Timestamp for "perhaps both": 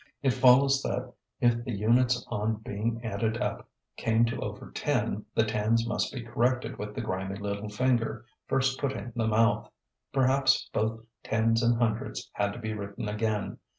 10.11-11.01